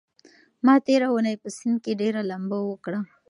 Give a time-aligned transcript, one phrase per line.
[0.65, 2.99] ما تېره اونۍ په سيند کې ډېره لامبو وکړه.